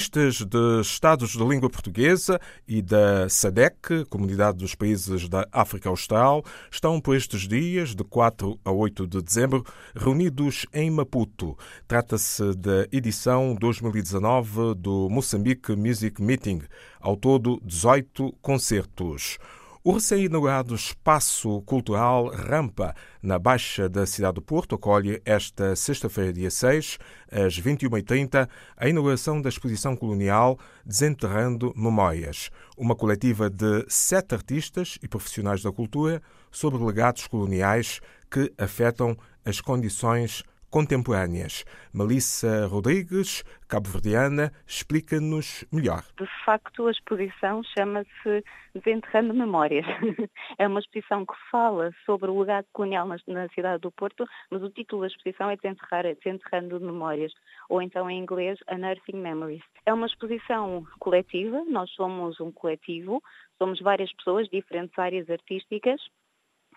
[0.00, 6.42] Artistas de Estados de língua portuguesa e da SADEC, Comunidade dos Países da África Austral,
[6.70, 9.62] estão por estes dias, de 4 a 8 de dezembro,
[9.94, 11.54] reunidos em Maputo.
[11.86, 16.62] Trata-se da edição 2019 do Moçambique Music Meeting.
[16.98, 19.36] Ao todo, 18 concertos.
[19.82, 26.50] O recém-inaugurado Espaço Cultural Rampa, na Baixa da cidade do Porto, acolhe esta sexta-feira, dia
[26.50, 26.98] 6,
[27.32, 28.46] às 21h30,
[28.76, 35.72] a inauguração da exposição colonial Desenterrando Memórias, uma coletiva de sete artistas e profissionais da
[35.72, 36.20] cultura
[36.50, 41.64] sobre legados coloniais que afetam as condições contemporâneas.
[41.92, 46.02] Melissa Rodrigues, cabo-verdiana, explica-nos melhor.
[46.18, 49.84] De facto, a exposição chama-se Desenterrando Memórias.
[50.58, 54.70] é uma exposição que fala sobre o legado colonial na cidade do Porto, mas o
[54.70, 57.32] título da exposição é Desenterrando Memórias,
[57.68, 59.62] ou então em inglês Unearthing Memories.
[59.84, 63.22] É uma exposição coletiva, nós somos um coletivo,
[63.58, 66.00] somos várias pessoas, diferentes áreas artísticas,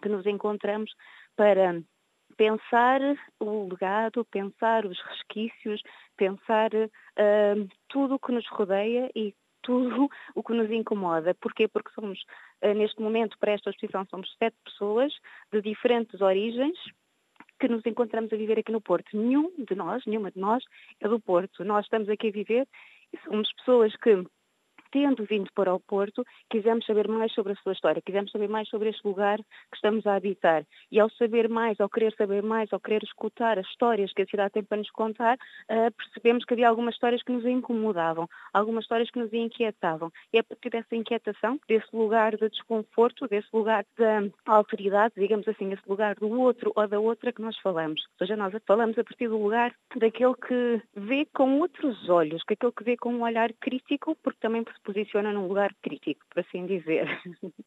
[0.02, 0.92] que nos encontramos
[1.36, 1.82] para
[2.34, 3.00] pensar
[3.40, 5.82] o legado, pensar os resquícios,
[6.18, 11.36] pensar uh, tudo o que nos rodeia e tudo o que nos incomoda.
[11.36, 11.68] Porquê?
[11.68, 12.20] Porque somos,
[12.64, 15.14] uh, neste momento, para esta exposição, somos sete pessoas
[15.52, 16.78] de diferentes origens
[17.60, 19.16] que nos encontramos a viver aqui no Porto.
[19.16, 20.64] Nenhum de nós, nenhuma de nós
[21.00, 21.64] é do Porto.
[21.64, 22.68] Nós estamos aqui a viver
[23.14, 24.24] e somos pessoas que
[24.94, 28.70] tendo vindo para o Porto, quisemos saber mais sobre a sua história, quisemos saber mais
[28.70, 30.64] sobre este lugar que estamos a habitar.
[30.92, 34.26] E ao saber mais, ao querer saber mais, ao querer escutar as histórias que a
[34.28, 38.84] cidade tem para nos contar, uh, percebemos que havia algumas histórias que nos incomodavam, algumas
[38.84, 40.12] histórias que nos inquietavam.
[40.32, 45.48] E é a partir dessa inquietação, desse lugar de desconforto, desse lugar de autoridade, digamos
[45.48, 48.04] assim, esse lugar do outro ou da outra que nós falamos.
[48.12, 52.54] Ou seja, nós falamos a partir do lugar daquele que vê com outros olhos, que
[52.54, 56.66] aquele que vê com um olhar crítico, porque também posiciona num lugar crítico, por assim
[56.66, 57.08] dizer.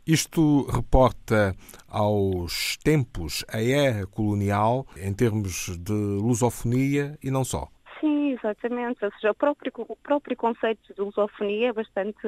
[0.07, 1.55] Isto reporta
[1.89, 7.69] aos tempos, a era colonial, em termos de lusofonia e não só.
[8.01, 9.05] Sim, exatamente.
[9.05, 12.27] Ou seja, o próprio, o próprio conceito de lusofonia é bastante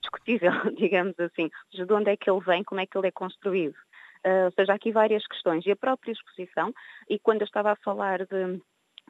[0.00, 1.50] discutível, digamos assim.
[1.70, 3.76] Seja, de onde é que ele vem, como é que ele é construído.
[4.24, 5.66] Uh, ou seja, há aqui várias questões.
[5.66, 6.72] E a própria exposição,
[7.08, 8.60] e quando eu estava a falar de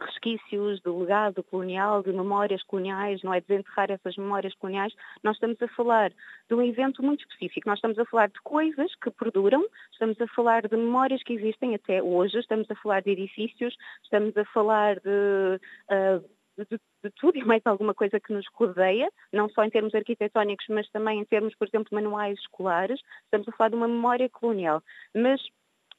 [0.00, 5.60] resquícios do legado colonial, de memórias coloniais, não é desenterrar essas memórias coloniais, nós estamos
[5.62, 6.10] a falar
[6.48, 7.68] de um evento muito específico.
[7.68, 11.74] Nós estamos a falar de coisas que perduram, estamos a falar de memórias que existem
[11.74, 15.60] até hoje, estamos a falar de edifícios, estamos a falar de,
[15.90, 16.24] uh,
[16.58, 20.66] de, de, tudo e mais alguma coisa que nos rodeia, não só em termos arquitetónicos,
[20.68, 23.00] mas também em termos, por exemplo, manuais escolares.
[23.24, 24.82] Estamos a falar de uma memória colonial.
[25.14, 25.40] Mas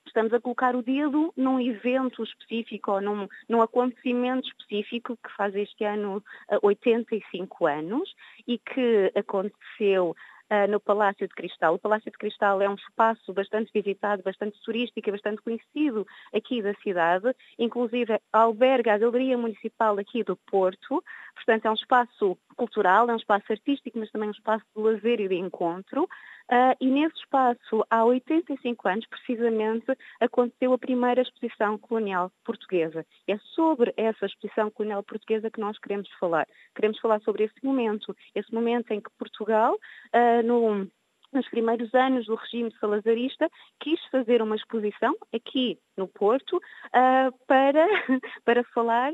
[0.06, 5.56] estamos a colocar o dedo num evento específico ou num, num acontecimento específico que faz
[5.56, 6.24] este ano
[6.62, 8.14] 85 anos
[8.48, 10.16] e que aconteceu
[10.50, 11.76] uh, no Palácio de Cristal.
[11.76, 16.62] O Palácio de Cristal é um espaço bastante visitado, bastante turístico e bastante conhecido aqui
[16.62, 21.04] da cidade, inclusive alberga a Galeria Municipal aqui do Porto,
[21.36, 25.20] portanto é um espaço cultural, é um espaço artístico, mas também um espaço de lazer
[25.20, 26.04] e de encontro.
[26.04, 29.86] Uh, e nesse espaço, há 85 anos, precisamente,
[30.20, 33.06] aconteceu a primeira exposição colonial portuguesa.
[33.28, 36.48] É sobre essa exposição colonial portuguesa que nós queremos falar.
[36.76, 40.88] Queremos falar sobre esse momento, esse momento em que Portugal, uh, no
[41.34, 43.50] nos primeiros anos do regime salazarista,
[43.82, 47.86] quis fazer uma exposição aqui no Porto uh, para,
[48.46, 49.12] para falar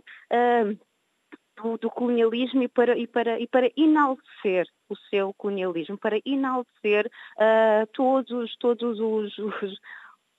[1.62, 7.10] do, do colonialismo e para, e, para, e para enaltecer o seu colonialismo, para enaltecer
[7.38, 9.80] uh, todos, todos os, os,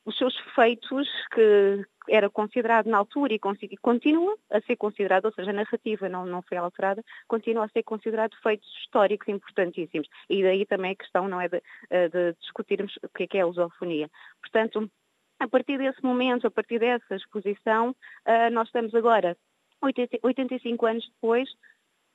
[0.04, 3.38] os, seus feitos que era considerado na altura e
[3.80, 7.84] continua a ser considerado, ou seja, a narrativa não, não foi alterada, continua a ser
[7.84, 10.08] considerado feitos históricos importantíssimos.
[10.28, 13.42] E daí também a questão não é de, de discutirmos o que é, que é
[13.42, 14.10] a lusofonia.
[14.40, 14.90] Portanto,
[15.38, 19.36] a partir desse momento, a partir dessa exposição, uh, nós estamos agora
[19.82, 21.48] 85 anos depois,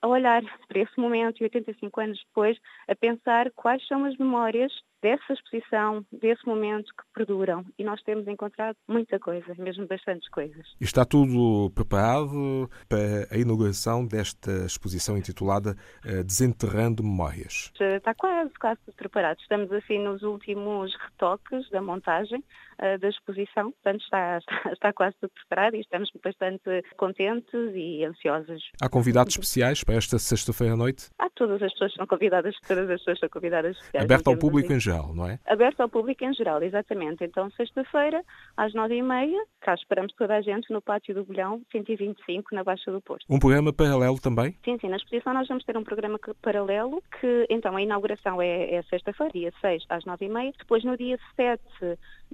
[0.02, 4.72] a olhar para esse momento e 85 anos depois, a pensar quais são as memórias
[5.02, 7.66] dessa exposição, desse momento que perduram.
[7.78, 10.66] E nós temos encontrado muita coisa, mesmo bastantes coisas.
[10.80, 17.72] E está tudo preparado para a inauguração desta exposição intitulada eh, Desenterrando Memórias?
[17.80, 19.40] Está quase, quase tudo preparado.
[19.40, 22.44] Estamos assim nos últimos retoques da montagem
[22.80, 28.04] uh, da exposição, portanto está, está, está, quase tudo preparado e estamos bastante contentes e
[28.04, 28.64] ansiosos.
[28.82, 31.10] Há convidados especiais para esta sexta-feira à noite?
[31.20, 33.78] Ah, todas as pessoas são convidadas, todas as pessoas são convidadas.
[33.96, 34.78] Aberta ao público assim.
[34.78, 35.40] em geral, não é?
[35.46, 37.24] Aberta ao público em geral, exatamente.
[37.24, 38.24] Então, sexta-feira,
[38.56, 42.64] às nove e meia, cá esperamos toda a gente no Pátio do Bolhão, 125, na
[42.64, 43.26] Baixa do Porto.
[43.30, 44.56] Um programa paralelo também?
[44.64, 44.90] Sim, sim.
[44.90, 49.32] Na exposição nós vamos ter um programa paralelo que, então, a inauguração é, é sexta-feira,
[49.34, 50.54] dia 6, às nove e meia.
[50.58, 51.62] Depois, no dia 7,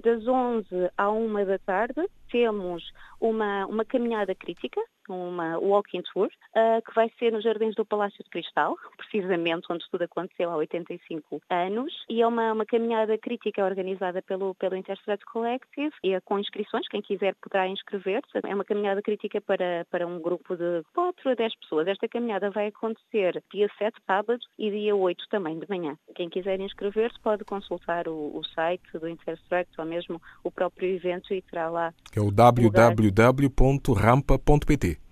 [0.02, 2.82] das 11 à 1 da tarde, temos
[3.20, 8.22] uma, uma caminhada crítica, uma walking tour, uh, que vai ser nos Jardins do Palácio
[8.24, 13.64] de Cristal, precisamente onde tudo aconteceu há 85 anos, e é uma, uma caminhada crítica
[13.64, 18.40] organizada pelo, pelo Interstrat Collective, e é com inscrições, quem quiser poderá inscrever-se.
[18.44, 21.86] É uma caminhada crítica para, para um grupo de 4 a 10 pessoas.
[21.86, 25.96] Esta caminhada vai acontecer dia 7, sábado, e dia 8 também, de manhã.
[26.14, 31.42] Quem quiser inscrever-se pode consultar o, o site do Interstrat mesmo o próprio evento e
[31.42, 31.92] terá lá.
[32.14, 33.44] É o www.rampa.pt.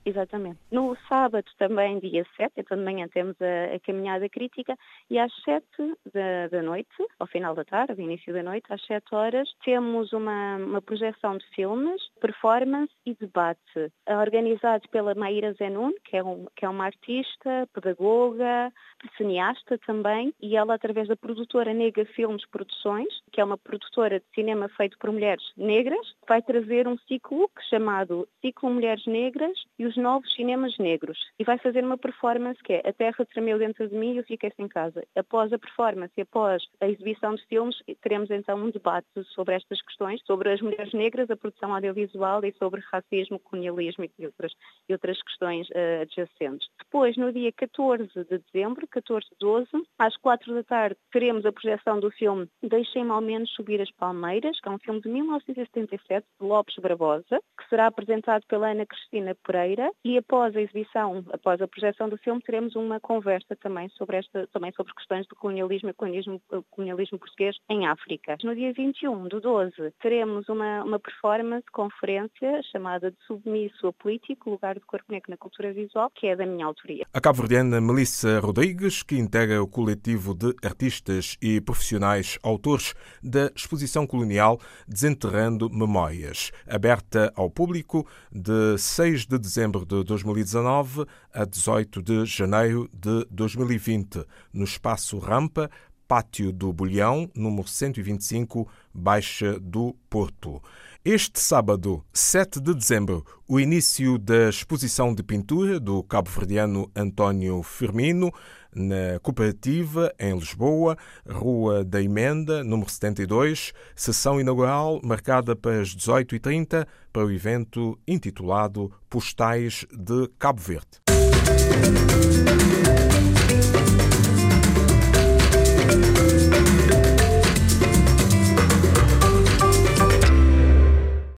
[0.04, 0.58] Exatamente.
[0.70, 4.76] No sábado também, dia 7, então de manhã temos a, a caminhada crítica
[5.08, 5.64] e às 7
[6.12, 6.88] da, da, noite,
[7.18, 11.46] ao final da tarde, início da noite, às 7 horas, temos uma, uma projeção de
[11.54, 17.68] filmes, performance e debate, organizado pela Maíra Zenun, que é, um, que é uma artista,
[17.72, 18.72] pedagoga,
[19.16, 24.26] cineasta também, e ela através da produtora Nega Filmes Produções, que é uma produtora de
[24.34, 29.96] cinema feito por mulheres negras, vai trazer um ciclo chamado Ciclo Mulheres Negras e os
[29.96, 33.94] novos cinemas negros e vai fazer uma performance que é A Terra tremeu dentro de
[33.94, 35.02] mim e eu fiquei sem casa.
[35.14, 39.80] Após a performance e após a exibição de filmes, teremos então um debate sobre estas
[39.82, 44.52] questões, sobre as mulheres negras, a produção audiovisual e sobre racismo, colonialismo e outras,
[44.88, 46.68] e outras questões uh, adjacentes.
[46.78, 49.68] Depois, no dia 14 de dezembro, 14 12,
[49.98, 54.60] às 4 da tarde, teremos a projeção do filme Deixem-me ao menos subir as palmeiras,
[54.60, 59.34] que é um filme de 1977 de Lopes Barbosa, que será apresentado pela Ana Cristina
[59.44, 64.18] Pereira e após a exibição, após a projeção do filme, teremos uma conversa também sobre
[64.18, 66.40] esta, também sobre questões do colonialismo e colonialismo,
[66.70, 68.36] colonialismo português em África.
[68.42, 74.50] No dia 21 do 12 teremos uma, uma performance, conferência chamada de Submisso a Político,
[74.50, 77.04] lugar do corpo negro na cultura visual, que é da minha autoria.
[77.12, 84.06] A cabo-verdiana Melissa Rodrigues, que integra o coletivo de artistas e profissionais autores da exposição
[84.06, 92.02] colonial Desenterrando Memórias, aberta ao público de 6 de dezembro dezembro de 2019 a 18
[92.02, 95.70] de janeiro de 2020, no espaço Rampa,
[96.06, 100.62] Pátio do Bolhão, número 125, Baixa do Porto.
[101.04, 108.32] Este sábado, 7 de dezembro, o início da exposição de pintura do cabo-verdiano António Firmino,
[108.72, 110.96] na Cooperativa, em Lisboa,
[111.28, 118.92] Rua da Emenda, número 72, sessão inaugural marcada para as 18h30 para o evento intitulado
[119.10, 121.02] Postais de Cabo Verde.